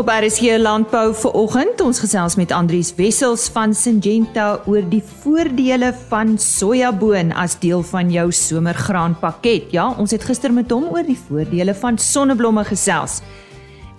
[0.00, 5.90] Op RSG Landbou vir oggend, ons gesels met Andrius Wessels van Syngenta oor die voordele
[6.08, 9.66] van sojaboon as deel van jou somergraanpakket.
[9.76, 13.18] Ja, ons het gister met hom oor die voordele van sonneblomme gesels.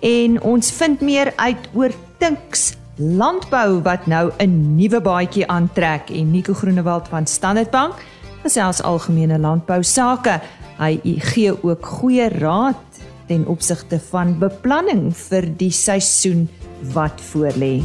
[0.01, 6.31] En ons vind meer uit oor Tinks Landbou wat nou 'n nuwe baadjie aantrek en
[6.31, 8.01] Nico Groenewald van Standard Bank
[8.41, 10.41] gesels algemene landbou sake.
[10.79, 12.90] Hy gee ook goeie raad
[13.31, 16.49] ten opsigte van beplanning vir die seisoen
[16.91, 17.77] wat voorlê.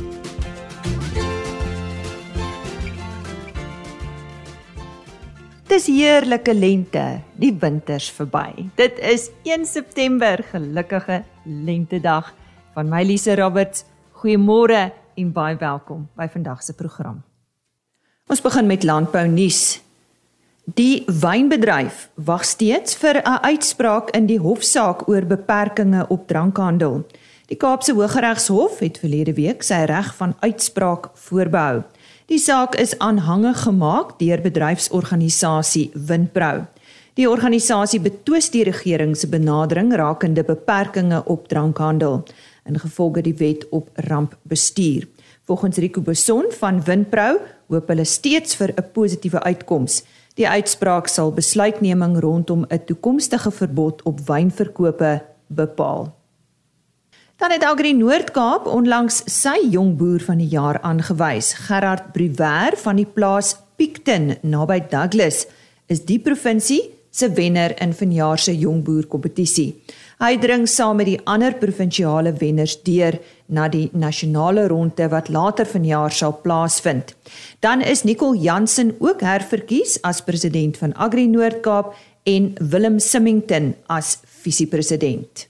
[5.70, 7.04] Dis heerlike lente,
[7.38, 8.66] die winters verby.
[8.80, 12.32] Dit is 1 September, gelukkige lentedag
[12.74, 13.84] van my Lise Roberts.
[14.18, 17.22] Goeiemôre en baie welkom by vandag se program.
[18.26, 19.85] Ons begin met landbou nuus.
[20.74, 27.06] Die wynbedryf wag steeds vir 'n uitspraak in die hofsaak oor beperkings op drankhandel.
[27.46, 31.84] Die Kaapse Hooggeregshof het verlede week sy reg van uitspraak voorbehou.
[32.26, 36.66] Die saak is aanhange gemaak deur bedryfsorganisasie Winpro.
[37.14, 42.24] Die organisasie betwis die regering se benadering rakende beperkings op drankhandel
[42.64, 45.06] ingevolge die wet op rampbestuur.
[45.46, 50.02] Volgens Rico Beson van Winpro hoop hulle steeds vir 'n positiewe uitkoms.
[50.36, 56.12] Die uitspraak sal besluitneming rondom 'n toekomstige verbod op wynverkope bepaal.
[57.36, 61.52] Dan het Agri Noord-Kaap onlangs sy jong boer van die jaar aangewys.
[61.52, 65.46] Gerard Bruwer van die plaas Piekton naby Douglas
[65.86, 69.82] is die provinsie se wenner in vanjaar se jong boer kompetisie.
[70.16, 73.18] Hy dring saam met die ander provinsiale wenners deur
[73.52, 77.12] na die nasionale ronde wat later vanjaar sal plaasvind.
[77.60, 81.92] Dan is Nicole Jansen ook herverkies as president van Agri Noord-Kaap
[82.24, 85.44] en Willem Simington as visiepresident.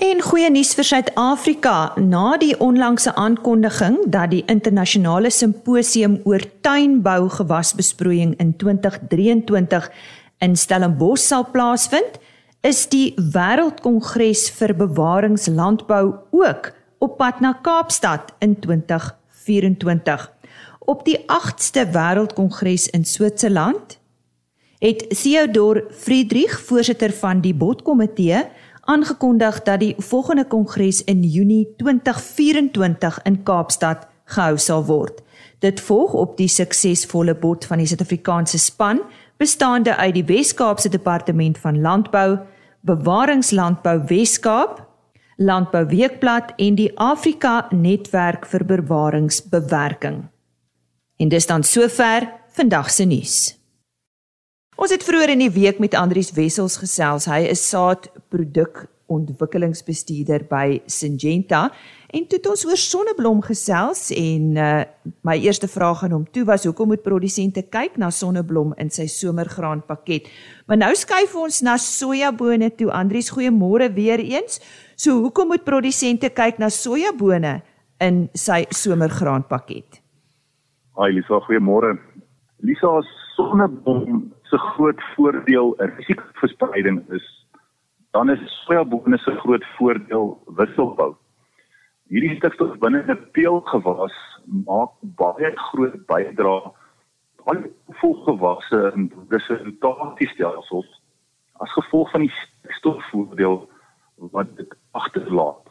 [0.00, 7.28] En goeie nuus vir Suid-Afrika na die onlangse aankondiging dat die internasionale simposium oor tuinbou
[7.36, 9.90] gewasbesproeiing in 2023
[10.44, 12.16] in Stellenbosch sal plaasvind
[12.66, 16.72] is die Wêreldkongres vir Bewaringslandbou ook
[17.04, 20.24] op pad na Kaapstad in 2024.
[20.80, 24.00] Op die 8ste Wêreldkongres in Switserland
[24.82, 28.42] het Theodor Friedrich, voorsitter van die Bodkomitee,
[28.80, 35.22] aangekondig dat die volgende kongres in Junie 2024 in Kaapstad gehou sal word.
[35.62, 39.00] Dit volg op die suksesvolle bod van die Suid-Afrikaanse span
[39.38, 42.38] bestaande uit die Wes-Kaapse Departement van Landbou,
[42.86, 44.86] Bewaringslandbou Wes-Kaap,
[45.36, 50.28] Landbou Weekblad en die Afrika Netwerk vir Bewaringsbewerking.
[51.18, 53.58] En dis dan sover vandag se nuus.
[54.76, 57.26] Ons het vroeër in die week met Andrius Wessels gesels.
[57.26, 61.72] Hy is saadprodukontwikkelingsbestuurder by Syngenta
[62.14, 64.82] En toe het ons oor sonneblom gesels en uh,
[65.26, 69.08] my eerste vraag aan hom toe was hoekom moet produsente kyk na sonneblom in sy
[69.10, 70.30] somergraanpakket.
[70.70, 72.92] Maar nou skuif ons na sojabone toe.
[72.94, 74.60] Andries, goeiemôre weer eens.
[74.94, 77.58] So hoekom moet produsente kyk na sojabone
[77.98, 79.98] in sy somergraanpakket?
[80.96, 81.96] Hi Lisa, goeiemôre.
[82.62, 83.00] Lisa,
[83.34, 87.26] sonneblom se groot voordeel in risikoverspreiding is
[88.14, 91.16] dan is sojabone se groot voordeel wisselbou
[92.12, 94.16] hierdie stikstof binne 'n peelgewas
[94.66, 96.72] maak baie groot bydrae
[97.50, 97.66] aan
[98.00, 100.90] volgewasse en resultatiestelsels
[101.62, 103.58] as gevolg van die stikstofvoordeel
[104.34, 105.62] wat dit agterlaat.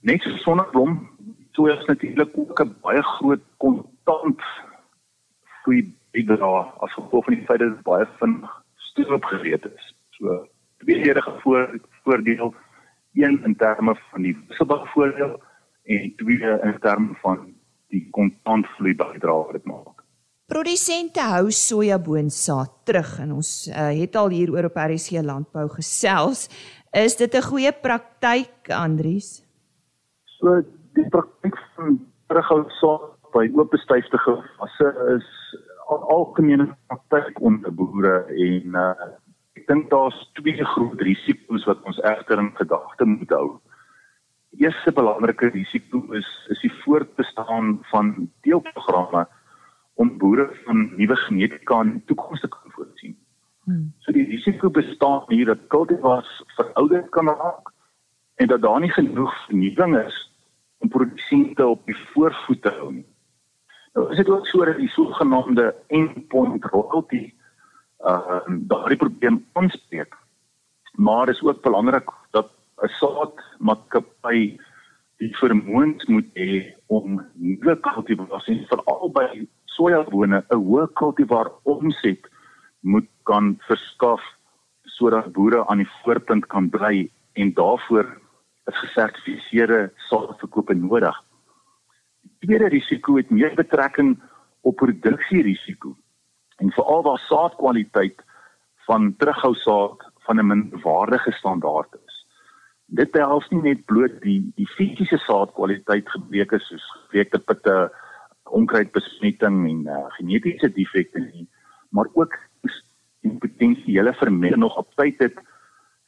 [0.00, 1.08] Net so sonneblom,
[1.52, 4.42] so is natuurlik ook 'n baie groot kontant
[5.62, 9.94] groei bydrae as gevolg van die feit dat dit baie vinnig stroop gereed is.
[10.10, 10.46] So
[10.78, 11.32] tweeëdige
[12.02, 12.54] voordeel
[13.16, 15.36] een in terme van die wisselbagvoordeel
[15.84, 17.54] en twee in terme van
[17.94, 20.02] die kontantvloei bydrae wat dit maak.
[20.46, 26.46] Produsente hou sojaboonsaad terug en ons uh, het al hier oor op RC landbou gesels.
[26.94, 29.42] Is dit 'n goeie praktyk, Andries?
[30.38, 30.62] So
[30.94, 31.98] die praktyk van
[32.28, 35.28] terughou saad by oop bestuifde gewasse is
[35.86, 38.94] al algemene praktyk onder boere en uh,
[39.66, 43.48] dink daar's twee groot risiko's wat ons egter in gedagte moet hou.
[44.52, 49.26] Die eerste belangrike risiko is is die voortbestaan van teelprogramme
[49.94, 53.16] om boere van nuwe genetika in die toekoms te kan voorsien.
[53.64, 53.92] Hmm.
[54.04, 57.72] So die risiko bestaan hier dat kultivars verouderd kan raak
[58.36, 60.18] en dat daar nie genoeg vernuwing is
[60.78, 63.06] om produsente op die voorvoet te hou nie.
[63.96, 67.32] Nou is dit ook so dat die sogenaamde endpoint royalty
[68.04, 70.14] uh daardie probleem aanspreek.
[70.96, 72.50] Maar dis ook belangrik dat
[72.82, 74.58] 'n saadmaatskappy
[75.16, 82.28] die vermoëns moet hê om nuwe kultivars en veral by sojabone 'n hoë kultivar omset
[82.80, 84.20] moet kan verskaf
[84.82, 88.06] sodat boere aan die voorpunt kan bly en daarvoor
[88.66, 91.16] 'n gesertifiseerde saadverkope nodig.
[92.22, 94.20] Die tweede risiko het meer betrekking
[94.60, 95.96] op produksierisiko
[96.62, 98.22] en veral waar saadkwaliteit
[98.86, 102.14] van terughou saad van 'n minderwaardige standaard is.
[102.86, 107.92] Dit behels nie net bloot die die fisiese saadkwaliteit gebreke soos gekweekte pitte,
[108.44, 111.48] onkruidbesmetting en uh, genetiese defekte nie,
[111.90, 112.34] maar ook
[113.20, 115.38] die potensiële vermeerdering nog op tyd het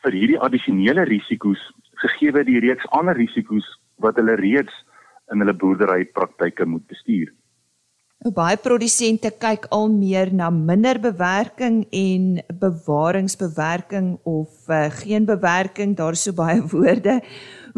[0.05, 1.63] vir hierdie addisionele risiko's
[2.03, 3.67] gegee die reeks ander risiko's
[4.05, 4.75] wat hulle reeds
[5.33, 7.33] in hulle boerdery praktyke moet bestuur.
[8.27, 15.93] Nou baie produsente kyk al meer na minder bewerking en bewaringsbewerking of uh, geen bewerking,
[15.95, 17.21] daar's so baie woorde.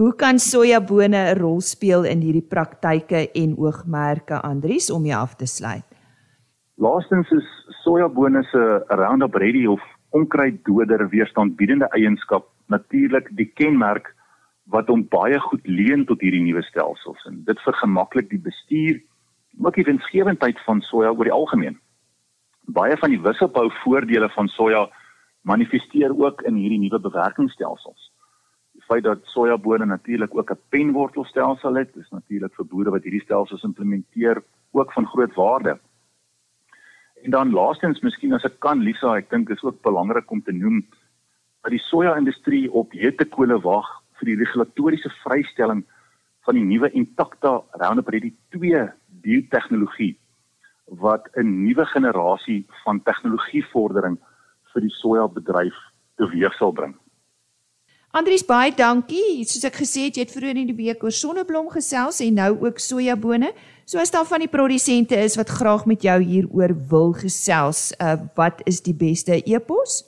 [0.00, 5.36] Hoe kan sojabone 'n rol speel in hierdie praktyke en oogmerke Andries om jou af
[5.36, 5.84] te sluit?
[6.80, 7.48] Laastens is
[7.84, 9.84] sojabone se Roundup Ready of
[10.16, 14.14] onkruiddoder weerstandbiedende eienskap natuurlik die kenmerk
[14.72, 19.04] wat hom baie goed leen tot hierdie nuwe stelsels en dit vergemaklik die bestuur
[19.58, 21.78] ook die winsgewendheid van soja oor die algemeen.
[22.70, 24.86] Baie van die wisselbou voordele van soja
[25.42, 28.10] manifesteer ook in hierdie nuwe bewerkingsstelsels.
[28.76, 33.24] Die feit dat sojabone natuurlik ook 'n penwortelstelsel het, is natuurlik vir boere wat hierdie
[33.24, 34.42] stelsels implementeer
[34.72, 35.78] ook van groot waarde.
[37.22, 40.52] En dan laastens miskien as ek kan Lisa, ek dink is ook belangrik om te
[40.52, 40.86] noem
[41.62, 43.88] dat die soja-industrie op hitte-kole wag
[44.20, 45.84] vir die regulatoriese vrystelling
[46.40, 50.18] van die nuwe Intacta Roundup Ready 2 biotehnologie
[50.90, 54.18] wat 'n nuwe generasie van tegnologievordering
[54.72, 55.74] vir die sojabedryf
[56.16, 56.94] teweeg sal bring.
[58.10, 59.44] Andries baie dankie.
[59.46, 62.58] Soos ek gesê het, jy het vroeër in die week oor sonneblom gesels en nou
[62.66, 63.52] ook sojabone.
[63.86, 68.18] So as daar van die produsente is wat graag met jou hieroor wil gesels, uh,
[68.34, 70.02] wat is die beste e-pos?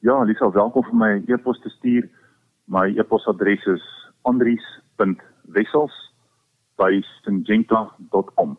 [0.00, 2.06] Ja, Lisa, welkom vir my e-pos te stuur.
[2.66, 3.82] My e-posadres is
[6.76, 8.58] andries.wessels@syngenta.com.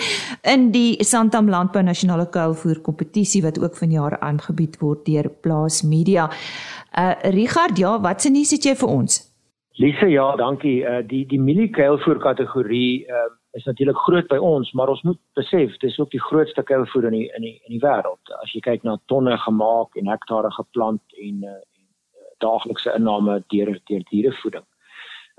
[0.47, 6.29] in die Santam Landbou Nasionale Kuilvoer kompetisie wat ook vanjaar aangebied word deur Plaas Media.
[6.97, 9.21] Uh Richard, ja, wat se nuus het jy vir ons?
[9.79, 10.81] Lise, ja, dankie.
[10.83, 15.73] Uh die die mieliekuilvoer kategorie uh is natuurlik groot by ons, maar ons moet besef
[15.83, 18.31] dis ook die grootste kuilvoer in die in die in die wêreld.
[18.41, 21.87] As jy kyk na tonne gemaak en hektare geplant en uh, en
[22.43, 24.67] daaglikse inname deur deur dierevoeding.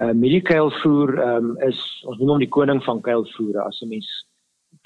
[0.00, 4.08] Uh mieliekuilvoer um, is ons noem hom die koning van kuilvoere as 'n mens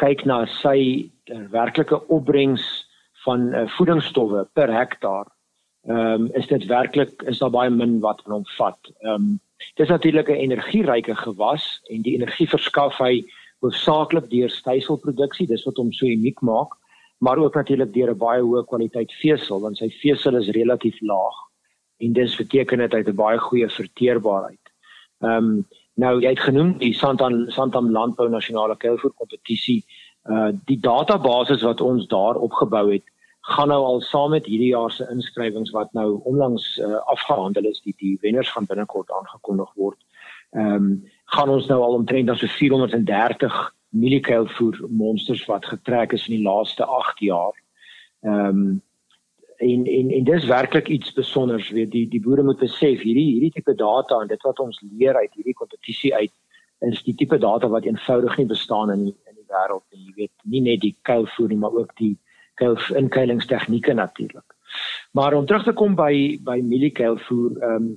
[0.03, 1.11] kyk na sy
[1.51, 2.67] werklike opbrengs
[3.25, 5.27] van uh, voedingsstowwe per hektaar.
[5.87, 8.79] Ehm um, is dit werklik is daar baie min wat van hom vat.
[9.01, 9.41] Ehm um,
[9.75, 13.25] Dis natuurlik 'n energieryke gewas en die energie verskaf hy
[13.65, 16.77] hoofsaaklik deur styselproduksie, dis wat hom so uniek maak,
[17.19, 21.37] maar ook natuurlik deur 'n baie hoë kwaliteit vesel want sy vesel is relatief laag
[22.01, 24.65] en dis beteken dit hy het 'n baie goeie verteerbaarheid.
[25.21, 29.85] Ehm um, nou jy het genoem die Santam Santam Landbou Nasionale Kuilvoer Kompetisie,
[30.29, 33.05] uh die database wat ons daar opgebou het
[33.47, 37.81] gaan nou al saam met hierdie jaar se inskrywings wat nou onlangs uh, afgehandel is
[37.85, 40.01] die die wenners van binnekort aangekondig word.
[40.51, 40.89] Ehm um,
[41.35, 43.55] gaan ons nou al omtrent dan so 430
[43.89, 47.55] mieliekuilvoer monsters wat getrek is in die laaste 8 jaar.
[48.23, 48.83] Ehm um,
[49.57, 53.53] en en en dis werklik iets spesiaals weet die die boere moet besef hierdie hierdie
[53.55, 56.33] tipe data en dit wat ons leer uit hierdie kompetisie uit
[56.91, 60.61] is die tipe data wat eenvoudig nie bestaan in in die wêreld jy weet nie
[60.61, 62.17] net die kuilvoer nie maar ook die
[62.95, 64.55] inkuilingstegnieke natuurlik.
[65.13, 67.95] Maar om terug te kom by by mieliekuilvoer, ehm um,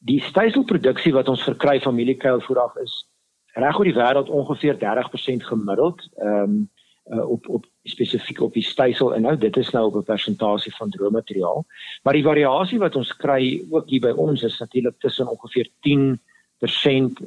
[0.00, 3.06] die styselproduksie wat ons verkry van mieliekuilvoer af is
[3.52, 6.08] reg oor die wêreld ongeveer 30% gemiddeld.
[6.16, 6.70] Ehm um,
[7.10, 9.40] uh, op op spesifiek op die stysel inhoud.
[9.40, 11.64] Dit is nou op 'n persentasie van droommateriaal.
[12.02, 16.18] Maar die variasie wat ons kry ook hier by ons is natuurlik tussen ongeveer 10%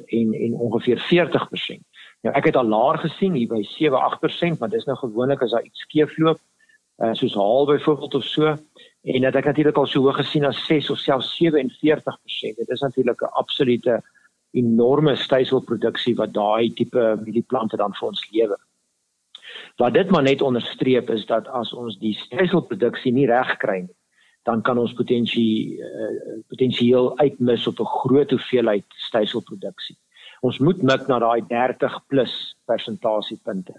[0.05, 1.83] en en ongeveer 40%.
[2.21, 5.63] Nou ek het al laer gesien hier by 7-8%, maar dis nou gewoonlik as daar
[5.63, 6.39] iets skeefloop,
[6.97, 8.55] uh, soos haal byvoorbeeld of so.
[9.03, 12.59] En dit ek natuurlik al so hoog gesien as 6 of selfs 47%.
[12.59, 14.01] Dit is natuurlik 'n absolute
[14.51, 18.61] enorme styselproduksie wat daai tipe mielieplante dan vir ons lewer.
[19.77, 23.95] Wat dit maar net onderstreep is dat as ons die styselproduksie nie reg kry nie,
[24.43, 29.97] dan kan ons potensie uh, potensieel uitmis op 'n groot hoeveelheid styselproduksie.
[30.43, 32.33] Ons moet mik na daai 30 plus
[32.67, 33.75] persentasiepunte.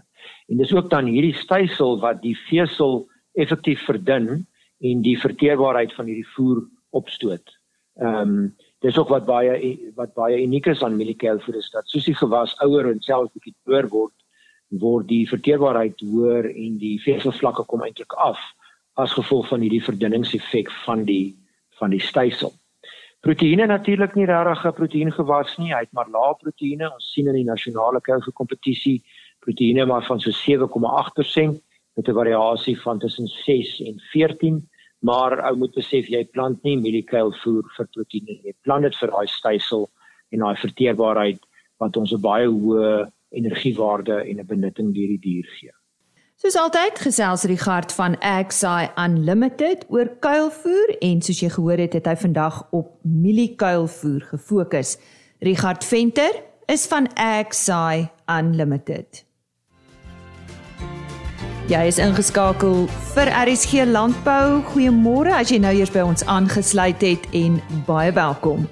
[0.49, 3.03] En dis ook dan hierdie stysel wat die vesel
[3.37, 4.47] effektief verdun
[4.81, 6.65] en die verteerbaarheid van hierdie voer
[6.97, 7.59] opstoot.
[8.01, 8.39] Ehm um,
[8.85, 9.53] dis ook wat baie
[9.97, 13.55] wat baie uniek is aan mieliekelvoer is dat soos die gewas ouer en selfs bietjie
[13.65, 14.13] hoër word,
[14.83, 18.41] word die verteerbaarheid hoër en die veselvlakke kom eintlik af
[19.01, 21.37] as gevolg van hierdie verdunningseffek van die
[21.79, 22.53] van die stysel.
[23.25, 26.91] Proteïene natuurlik nie regtig 'n proteïengewas nie, hy het maar lae proteïene.
[26.93, 29.01] Ons sien in die nasionale koue kompetisie
[29.41, 31.57] proteïene maar van so 7,8%
[31.97, 34.69] met 'n variasie van tussen 6 en 14,
[35.01, 38.43] maar ou moet besef jy plant nie mieliekeil voer vir proteïene nie.
[38.45, 39.91] Jy plant dit vir daai stysel
[40.31, 41.41] en daai verteerbaarheid
[41.79, 45.73] wat ons 'n baie hoë energiewaarde en 'n benutting deur die dier gee.
[46.35, 52.09] Soos altyd gesels Richard van Agsai Unlimited oor kuilvoer en soos jy gehoor het, het
[52.11, 54.97] hy vandag op mieliekuilvoer gefokus.
[55.47, 59.23] Richard Venter is van Agsai Unlimited.
[61.71, 64.59] Jy is ingeskakel vir RSG Landbou.
[64.75, 68.67] Goeiemôre as jy nou eers by ons aangesluit het en baie welkom.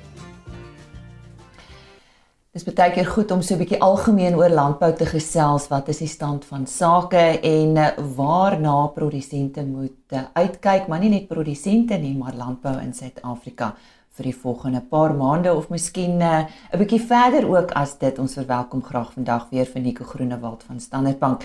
[2.53, 5.69] Dis baie keer goed om so 'n bietjie algemeen oor landbou te gesels.
[5.71, 11.09] Wat is die stand van sake en eh, waarna produsente moet eh, uitkyk, maar nie
[11.09, 13.75] net produsente nie, maar landbou in Suid-Afrika
[14.17, 18.19] vir die volgende paar maande of miskien eh, 'n bietjie verder ook as dit.
[18.19, 21.45] Ons verwelkom graag vandag weer vir Nico Groenewald van Standard Bank.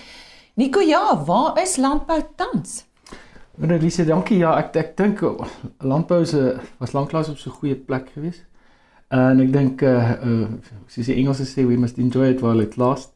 [0.55, 2.83] Nico, ja, waar is landbou tans?
[3.55, 4.37] Meneer Lise, dankie.
[4.37, 5.23] Ja, ek ek dink
[5.79, 8.43] landbou se was lanklaas op so 'n goeie plek geweest.
[9.07, 10.47] Uh, en ek dink uh, uh
[10.91, 13.13] soos die Engelse sê we must enjoy it while it lasts.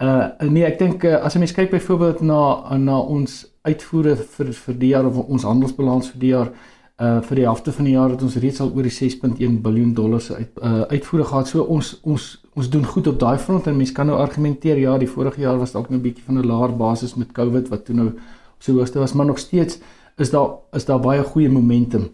[0.00, 4.52] Uh nee, ek dink uh, as 'n mens kyk byvoorbeeld na na ons uitvoere vir
[4.52, 6.50] vir die jaar of ons handelsbalans vir die jaar
[7.00, 9.96] uh vir die helfte van die jaar het ons reeds al oor die 6.1 miljard
[9.96, 11.48] dollar se uit uh uitvoere gehad.
[11.48, 14.98] So ons ons ons doen goed op daai front en mense kan nou argumenteer ja,
[14.98, 17.84] die vorige jaar was dalk nou 'n bietjie van 'n laer basis met COVID wat
[17.84, 18.12] toe nou
[18.58, 19.78] so hoogste was, maar nog steeds
[20.18, 22.10] is daar is daar baie goeie momentum.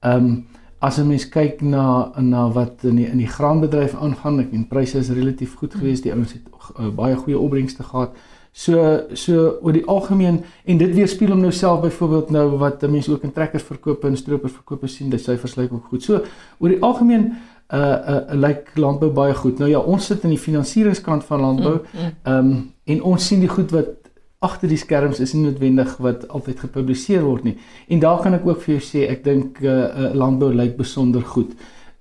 [0.00, 0.46] Ehm um,
[0.84, 4.68] as 'n mens kyk na na wat in die in die graanbedryf aangaan, ek en
[4.68, 6.02] pryse is relatief goed geweest.
[6.02, 6.42] Die ouens het
[6.78, 8.10] uh, baie goeie opbrengste gehad.
[8.52, 13.10] So so oor die algemeen en dit weerspieël hom nou self byvoorbeeld nou wat mense
[13.10, 16.02] ook in trekkers verkoop en stroopers verkoop sien, die syfers lyk ook goed.
[16.02, 16.20] So
[16.58, 17.32] oor die algemeen
[17.72, 19.58] uh uh lyk like landbou baie goed.
[19.58, 21.78] Nou ja, ons sit in die finansieringskant van landbou.
[21.80, 22.14] Mm, mm.
[22.22, 24.03] Ehm mm, um, en ons sien die goed wat
[24.44, 27.56] agter die skerms is nie noodwendig wat altyd gepubliseer word nie.
[27.88, 31.24] En daar kan ek ook vir jou sê ek dink uh, uh landbou lyk besonder
[31.34, 31.54] goed.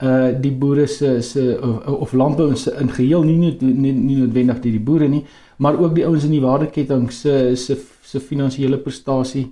[0.04, 4.20] Uh die boere se se of, of landbou in, in geheel nie nie, nie, nie
[4.20, 5.24] noodwendig die, die boere nie,
[5.58, 9.50] maar ook die ouens in die waardeketting se se se finansiële prestasie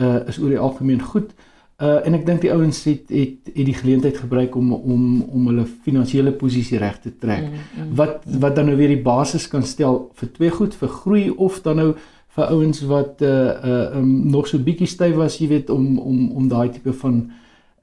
[0.00, 1.34] uh is oor die algemeen goed.
[1.82, 5.46] Uh en ek dink die ouens het, het het die geleentheid gebruik om om om
[5.50, 7.48] hulle finansiële posisie reg te trek.
[7.48, 7.94] Mm, mm.
[7.98, 11.62] Wat wat dan nou weer die basis kan stel vir twee goed, vir groei of
[11.62, 11.88] dan nou
[12.34, 13.30] vir ouens wat uh
[13.70, 17.20] uh um, nog so bietjie styf was, jy weet om om om daai tipe van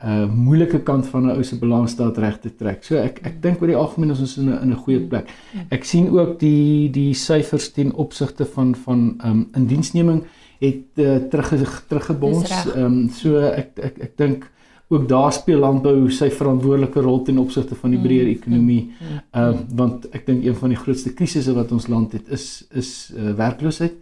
[0.03, 2.84] uh moeilike kant van 'n ou se balansstaat reg te trek.
[2.84, 5.29] So ek ek dink oor die algemeen is ons in 'n in 'n goeie plek.
[5.70, 10.24] Ek sien ook die die syfers ten opsigte van van um indiensneming
[10.62, 12.50] het uh, terug teruggebons.
[12.75, 14.50] Ehm um, so ek ek ek dink
[14.91, 18.91] ook daar speel landbou sy verantwoordelike rol ten opsigte van die mm, breër ekonomie.
[19.31, 22.67] Ehm uh, want ek dink een van die grootste krisisse wat ons land het is
[22.74, 23.98] is uh, werkloosheid.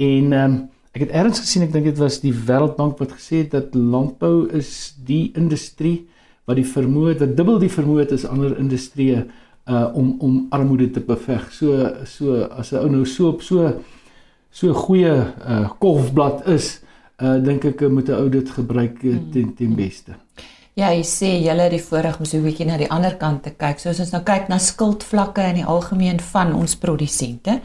[0.00, 3.44] En ehm um, ek het eers gesien ek dink dit was die Wêreldbank wat gesê
[3.44, 6.08] het dat landbou is die industrie
[6.50, 9.20] wat die vermoë wat dubbel die vermoë het as ander industrieë
[9.70, 11.52] uh om om armoede te beveg.
[11.52, 13.72] So so as 'n ou nou so op so
[14.50, 15.14] so goeie
[15.46, 16.80] uh kolfblad is,
[17.22, 19.30] uh dink ek moet 'n ou dit gebruik hmm.
[19.32, 20.16] ten ten beste.
[20.74, 23.42] Ja, jy sê julle het die voorreg om so 'n bietjie na die ander kant
[23.42, 23.78] te kyk.
[23.78, 27.60] So as ons nou kyk na skuldvlakke in die algemeen van ons produsente,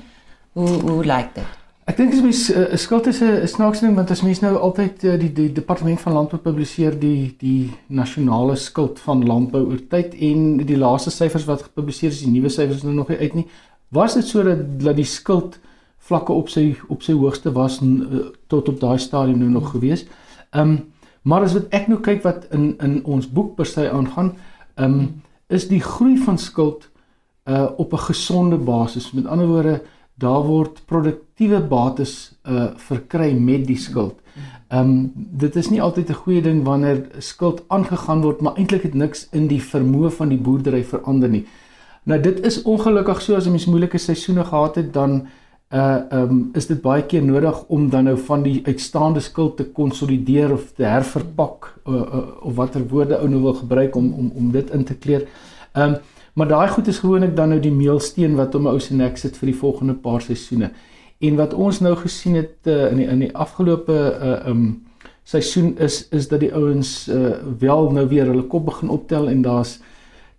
[0.53, 1.64] hoe hoe lyk dit?
[1.85, 4.55] Ek dink as mens 'n uh, skuld is 'n snaakse ding want as mens nou
[4.57, 9.81] altyd uh, die die departement van landbou publiseer die die nasionale skuld van landbou oor
[9.89, 13.33] tyd en die laaste syfers wat gepubliseer is, die nuwe syfers nou nog nie uit
[13.33, 13.45] nie.
[13.89, 15.59] Was dit so dat die skuld
[15.97, 20.05] vlakke op sy op sy hoogste was uh, tot op daai stadium nou nog gewees.
[20.53, 20.83] Ehm um,
[21.21, 24.33] maar as wat ek nou kyk wat in in ons boek per se aangaan,
[24.75, 26.89] ehm um, is die groei van skuld
[27.45, 29.11] uh op 'n gesonde basis.
[29.11, 29.81] Met ander woorde,
[30.15, 34.15] daar word produktiewe bates uh verkry met die skuld.
[34.73, 38.93] Um, dit is nie altyd 'n goeie ding wanneer skuld aangegaan word, maar eintlik het
[38.93, 41.45] niks in die vermoë van die boerdery verander nie.
[42.03, 45.27] Nou dit is ongelukkig so as 'n mens moeilike seisoene gehad het, dan
[45.73, 49.65] uh um, is dit baie keer nodig om dan nou van die uitstaande skuld te
[49.65, 54.31] konsolideer of te herverpak uh, uh, of watter woorde ou nou wil gebruik om om
[54.35, 55.27] om dit in te kleer.
[55.73, 55.95] Um,
[56.35, 59.17] maar daai goed is gewoonlik dan nou die meelsteen wat om 'n ou se nek
[59.17, 60.71] sit vir die volgende paar seisoene.
[61.19, 64.83] En wat ons nou gesien het uh, in die in die afgelope uh um
[65.23, 69.41] seisoen is is dat die ouens uh wel nou weer hulle kop begin optel en
[69.41, 69.79] daar's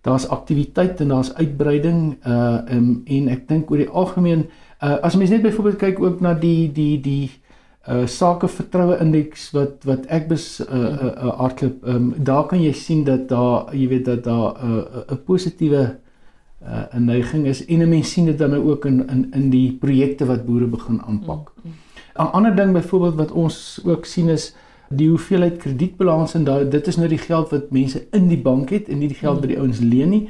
[0.00, 4.46] daar's aktiwiteit en daar's uitbreiding uh um, en ek dink oor die algemeen
[4.82, 7.30] uh as mens net byvoorbeeld kyk ook na die die die
[7.88, 12.62] uh sake vertroue indeks wat wat ek bes uh uh, uh hardloop um daar kan
[12.62, 15.96] jy sien dat daar jy weet dat daar 'n uh, 'n positiewe
[16.66, 19.50] uh, 'n neiging is en 'n mens sien dit dan nou ook in in in
[19.50, 21.52] die projekte wat boere begin aanpak.
[21.54, 21.72] 'n mm,
[22.16, 22.32] mm.
[22.32, 24.54] ander ding byvoorbeeld wat ons ook sien is
[24.88, 28.70] die hoeveelheid kredietbalans en daai dit is nou die geld wat mense in die bank
[28.70, 30.28] het en nie die geld by die ouens leen nie.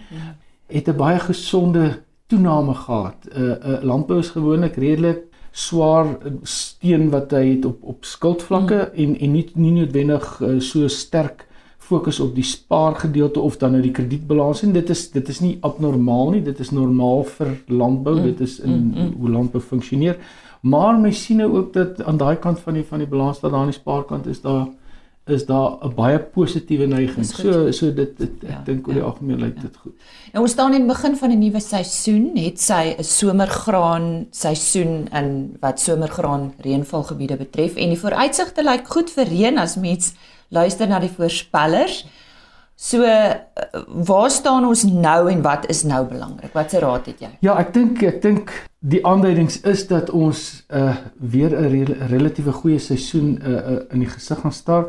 [0.67, 3.17] Het 'n baie gesonde toename gehad.
[3.25, 5.26] 'n uh, uh, landbou is gewoonlik redelik
[5.57, 6.11] swaar
[6.43, 9.03] steen wat hy het op op skuldvlakke mm.
[9.03, 11.47] en en nie nie noodwendig uh, so sterk
[11.87, 15.55] fokus op die spaargedeelte of dan nou die kredietbalans en dit is dit is nie
[15.65, 19.15] abnormaal nie dit is normaal vir landbou mm, dit is in mm, mm.
[19.21, 20.19] hoe landbou funksioneer
[20.61, 23.51] maar mens sien nou ook dat aan daai kant van die van die balans dat
[23.51, 24.67] daar aan die spaarkant is daar
[25.27, 29.03] is daar 'n baie positiewe neiging so so dit, dit ek ja, dink oor die
[29.03, 29.63] ja, algemeen lyk ja.
[29.63, 29.95] dit goed
[30.33, 35.09] nou ons staan in die begin van 'n nuwe seisoen het sy 'n somergraan seisoen
[35.13, 40.15] in wat somergraan reënvalgebiede betref en die vooruitsigte lyk goed vir reën as mens
[40.49, 42.07] luister na die voorspellers.
[42.77, 43.01] So
[44.05, 46.53] waar staan ons nou en wat is nou belangrik?
[46.53, 47.31] Wat se raad het jy?
[47.41, 48.53] Ja, ek dink ek dink
[48.85, 54.05] die aanduidings is dat ons uh weer 'n re relatiewe goeie seisoen uh, uh in
[54.05, 54.85] die gesig gaan staar.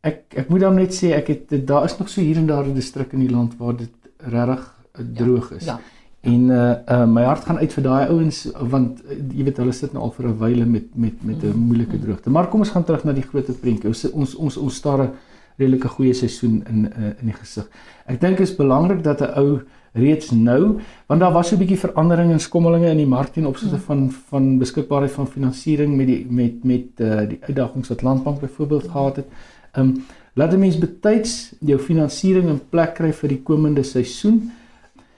[0.00, 2.66] Ek ek moet dan net sê ek het daar is nog so hier en daar
[2.66, 4.62] 'n distrik in die land waar dit regtig
[4.98, 5.64] uh, droog is.
[5.64, 5.76] Ja.
[5.76, 5.80] ja.
[6.20, 9.72] En uh, uh my hart gaan uit vir daai ouens want uh, jy weet hulle
[9.72, 12.02] sit nou al vir 'n wyle met met met 'n moeilike mm.
[12.02, 12.30] droogte.
[12.30, 13.88] Maar kom ons gaan terug na die groot prentjie.
[13.88, 15.12] Ons ons ons ons staar 'n
[15.56, 17.68] redelike goeie seisoen in uh, in die gesig.
[18.06, 19.60] Ek dink dit is belangrik dat 'n ou
[19.92, 23.46] reeds nou want daar was so 'n bietjie veranderinge en skommelinge in die mark ten
[23.46, 23.82] opsigte mm.
[23.82, 28.88] van van beskikbaarheid van finansiering met die met met uh, die uitdagings wat Landbank byvoorbeeld
[28.88, 29.26] gehad het.
[29.76, 34.52] Um laat 'n mens betyds jou finansiering in plek kry vir die komende seisoen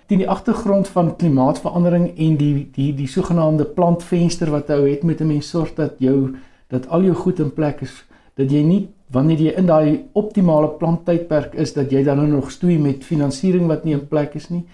[0.07, 5.21] teen die agtergrond van klimaatsverandering en die die die sogenaamde plantvenster wat hy het met
[5.21, 6.35] 'n mens sorg dat jou
[6.69, 8.05] dat al jou goed in plek is
[8.35, 12.51] dat jy nie wanneer jy in daai optimale planttydperk is dat jy dan nou nog
[12.51, 14.65] stoei met finansiering wat nie in plek is nie.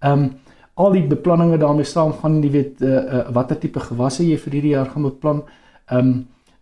[0.00, 0.30] Ehm um,
[0.78, 4.74] al die beplanninge daarmee saamgaan, jy weet uh, uh, watter tipe gewasse jy vir hierdie
[4.76, 5.40] jaar gaan beplan.
[5.90, 6.18] Ehm um,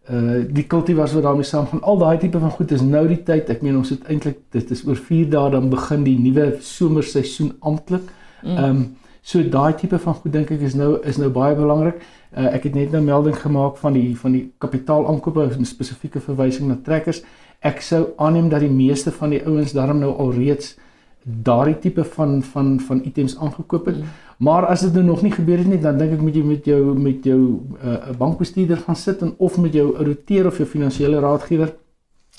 [0.07, 3.51] uh die kultivars wat daarmee saamgaan, al daai tipe van goed is nou die tyd.
[3.51, 7.57] Ek meen ons het eintlik dit is oor 4 dae dan begin die nuwe somerseisoen
[7.61, 8.09] amptelik.
[8.43, 8.57] Mm.
[8.57, 8.87] Ehm um,
[9.27, 11.99] so daai tipe van goed dink ek is nou is nou baie belangrik.
[12.31, 16.71] Uh, ek het net nou melding gemaak van die van die kapitaalaankope en spesifieke verwysing
[16.71, 17.25] na trekkers.
[17.67, 20.77] Ek sou aanneem dat die meeste van die ouens daarom nou alreeds
[21.27, 23.99] daardie tipe van van van items aangekoop het.
[23.99, 24.15] Mm.
[24.47, 26.69] Maar as dit nou nog nie gebeur het nie, dan dink ek moet jy met
[26.71, 27.41] jou met jou
[27.83, 31.75] uh, bankbestuurder gaan sit en of met jou ouditeur of jou finansiële raadgewer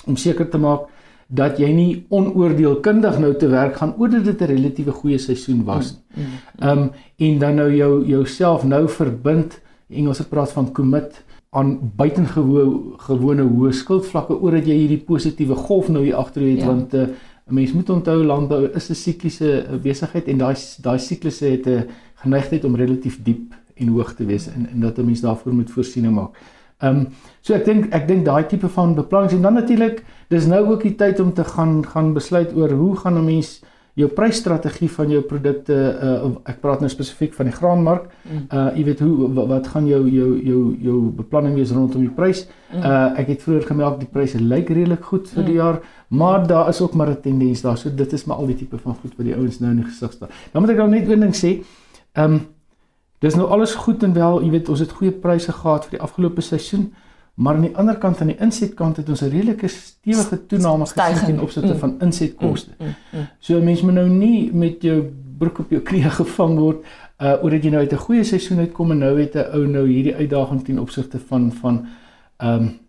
[0.05, 0.87] om seker te maak
[1.27, 5.97] dat jy nie onoordeelkundig nou te werk gaan oor dit 'n relatiewe goeie seisoen was.
[6.15, 6.67] Mm, mm, mm.
[6.67, 9.59] Ehm um, en dan nou jou jouself nou verbind,
[9.89, 16.03] Engelse praat van commit aan buitengewone gewone hoë skuldvlakke oordat jy hierdie positiewe golf nou
[16.03, 16.67] hier agter jou het ja.
[16.67, 17.07] want 'n uh,
[17.49, 21.69] mens moet onthou landbou is 'n sikliese uh, besigheid en daai daai siklusse het 'n
[21.69, 21.81] uh,
[22.15, 25.71] geneigtheid om relatief diep en hoog te wees en en dat 'n mens daarvoor moet
[25.71, 26.35] voorsiening maak.
[26.79, 27.07] Ehm um,
[27.41, 30.83] so ek dink ek dink daai tipe van beplanning en dan natuurlik dis nou ook
[30.83, 33.61] die tyd om te gaan gaan besluit oor hoe gaan 'n mens
[33.97, 38.03] jou prysstrategie van jou produkte uh ek praat nou spesifiek van die graanmark.
[38.29, 42.45] Uh jy weet hoe wat gaan jou jou jou jou beplanning wees rondom die prys?
[42.73, 45.61] Uh ek het vroeër gemeld die pryse lyk redelik goed vir die mm.
[45.61, 47.77] jaar, maar daar is ook maar 'n tendens daar.
[47.77, 49.89] So dit is maar al die tipe van goed wat die ouens nou in die
[49.89, 50.29] gesig staan.
[50.51, 51.63] Dan moet ek dan net een ding sê.
[52.13, 52.39] Ehm um,
[53.19, 56.01] Dis nou alles goed en wel, jy weet, ons het goeie pryse gehad vir die
[56.05, 56.93] afgelope seisoen,
[57.33, 61.25] maar aan die ander kant aan die insetkant het ons 'n redelike stewige toename gesien
[61.25, 61.79] ten opsigte mm.
[61.79, 62.71] van insetkoste.
[62.79, 63.27] Mm, mm, mm.
[63.39, 65.03] So mense moet nou nie met jou
[65.37, 66.85] broek op jou knie gevang word
[67.17, 69.67] uh oor dat jy nou uit 'n goeie seisoen uitkom en nou het 'n ou
[69.67, 71.85] nou hierdie uitdaging ten opsigte van van
[72.37, 72.79] ehm um,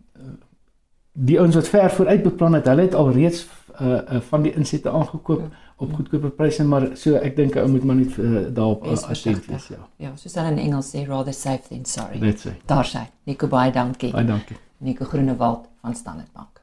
[1.13, 3.47] die ouens wat ver vooruit beplan het, hulle het al reeds
[3.81, 5.49] uh, uh van die insette aangekoop ja.
[5.77, 9.69] op goedkoper pryse, maar so ek dink ou moet maar net uh, daarop attent wees,
[9.75, 9.89] ja.
[9.97, 12.21] Ja, soos hulle in Engels sê, rather safe than sorry.
[12.21, 12.55] Dit sê.
[12.67, 13.07] Daar sê.
[13.25, 14.13] Nico baie dankie.
[14.13, 14.57] Baie dankie.
[14.79, 16.59] Nico Groenewald van Standard Bank.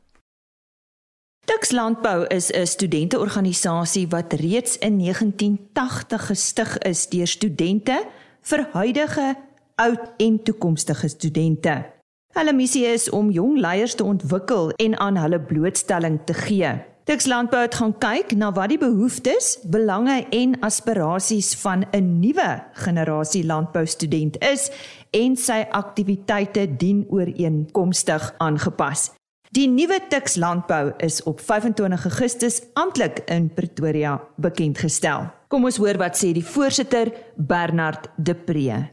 [1.45, 8.07] Dix Landbou is 'n studenteorganisasie wat reeds in 1980 gestig is deur studente
[8.41, 9.35] vir huidige,
[9.75, 11.85] oud en toekomstige studente.
[12.33, 16.71] Hulle missie is om jong leiers te ontwikkel en aan hulle blootstelling te gee.
[17.05, 22.63] Dix Landbou het gaan kyk na wat die behoeftes, belange en aspirasies van 'n nuwe
[22.73, 24.71] generasie landboustudent is
[25.11, 29.11] en sy aktiwiteite dien ooreenkomstig aangepas.
[29.51, 35.29] Die nuwe Tix landbou is op 25 Augustus amptelik in Pretoria bekend gestel.
[35.47, 38.89] Kom ons hoor wat sê die voorsitter Bernard De Pre.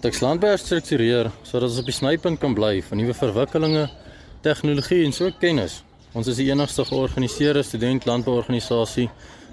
[0.00, 3.90] Tix landbou struktureer sodat ons op die snypunt kan bly van nuwe verwikkelinge,
[4.42, 5.82] tegnologie en so kennis.
[6.16, 9.10] Ons is die enigste georganiseerde student landbouorganisasie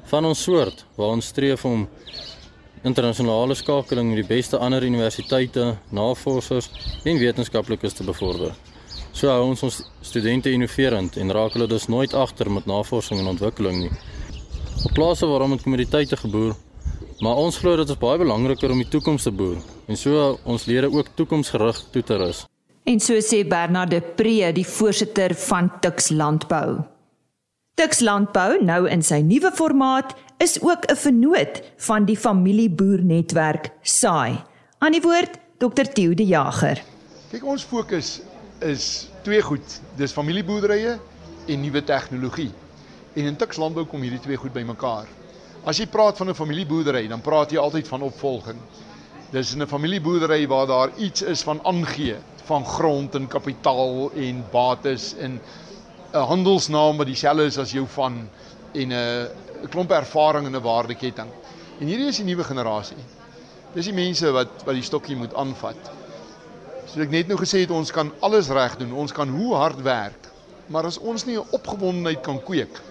[0.07, 1.83] van ons soort waar ons streef om
[2.87, 6.69] internasionale skakeling met die beste ander universiteite, navorsers
[7.03, 8.55] en wetenskaplikes te bevorder.
[9.11, 13.33] So hou ons ons studente innoverend en raak hulle dus nooit agter met navorsing en
[13.33, 13.93] ontwikkeling nie.
[14.85, 16.55] Op plase waar om met kommoditeite geboer,
[17.19, 19.59] maar ons glo dit is baie belangriker om die toekoms te boer
[19.91, 22.45] en so ons lede ook toekomsgerig toe te rus.
[22.85, 26.83] En so sê Bernard de Pre, die voorsitter van Tux Landbou.
[27.73, 34.37] Tux Landbou, nou in sy nuwe formaat, is ook 'n vennoot van die familieboernetwerk SAI.
[34.77, 35.89] Aan die woord Dr.
[35.93, 36.83] Theo de Jager.
[37.31, 38.21] Kyk, ons fokus
[38.59, 39.81] is twee goed.
[39.97, 40.99] Dis familieboerderye
[41.47, 42.51] en nuwe tegnologie.
[43.15, 45.07] En in Tuks landbou kom hierdie twee goed bymekaar.
[45.63, 48.59] As jy praat van 'n familieboerdery, dan praat jy altyd van opvolging.
[49.31, 55.13] Dis 'n familieboerdery waar daar iets is van aangee van grond en kapitaal en bates
[55.17, 55.39] en
[56.13, 58.29] 'n handelsnaam wat dieselfde is as jou van
[58.73, 59.27] en 'n
[59.69, 61.29] klomp ervaring in 'n waardeketting.
[61.79, 63.03] En hierdie is die nuwe generasie.
[63.73, 65.91] Dis die mense wat wat die stokkie moet aanvat.
[66.85, 68.93] Soos ek net nou gesê het, ons kan alles reg doen.
[68.93, 70.31] Ons kan hoe hard werk.
[70.67, 72.81] Maar as ons nie 'n opgewondenheid kan kweek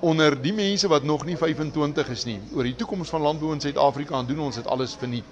[0.00, 3.60] onder die mense wat nog nie 25 is nie oor die toekoms van landbou in
[3.60, 5.24] Suid-Afrika en doen ons dit alles verniet.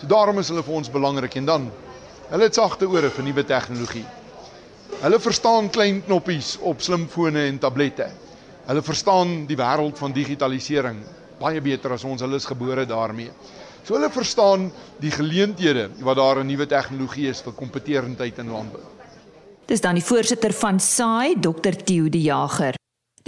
[0.00, 1.70] So daarom is hulle vir ons belangrik en dan
[2.30, 4.04] hulle het sagte ore vir nuwe tegnologie.
[4.98, 8.08] Hulle verstaan klein knoppies op slimfone en tablette.
[8.68, 11.00] Hulle verstaan die wêreld van digitalisering
[11.38, 12.22] baie beter as ons.
[12.24, 13.30] Hulle is gebore daarmee.
[13.84, 14.68] So hulle verstaan
[15.00, 18.82] die geleenthede wat daar in nuwe tegnologie is vir kompeterendheid in landbou.
[19.68, 21.76] Dis dan die voorsitter van SAI, Dr.
[21.84, 22.76] Theo de Jager.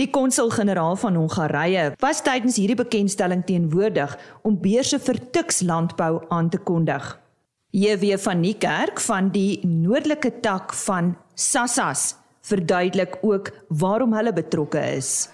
[0.00, 6.48] Die konsul-generaal van Hongarye was tydens hierdie bekendstelling teenwoordig om beurse vir Tux landbou aan
[6.48, 7.04] te kondig.
[7.70, 15.28] JW van Niekerk van die noordelike tak van Sassas verduidelik ook waarom hulle betrokke is.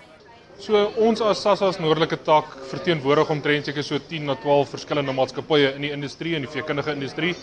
[0.61, 5.75] So ons as SASSA's noordelike tak verteenwoordig omtrent seker so 10 na 12 verskillende maatskappye
[5.77, 7.35] in die industrie en die veekundige industrie.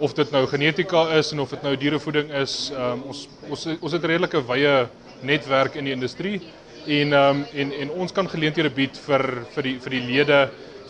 [0.00, 3.92] Of dit nou genetika is en of dit nou dierevoeding is, um, ons ons ons
[3.92, 4.88] het 'n redelike wye
[5.22, 6.40] netwerk in die industrie
[6.86, 10.40] en um, en en ons kan geleenthede bied vir vir die vir die lede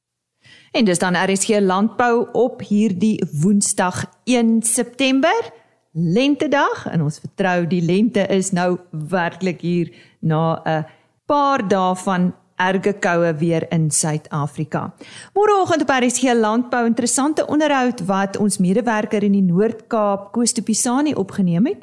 [0.70, 5.52] En dis dan RSG landbou op hierdie Woensdag 1 September,
[5.90, 10.86] lentedag en ons vertrou die lente is nou werklik hier na 'n
[11.24, 14.94] paar dae van erge koue weer in Suid-Afrika.
[15.36, 21.14] Môreoggend op RSG landbou interessante onderhoud wat ons medewerker in die Noord-Kaap Koos de Pisani
[21.14, 21.76] opgeneem het.